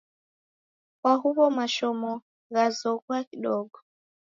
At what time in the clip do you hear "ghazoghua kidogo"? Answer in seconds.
2.53-3.75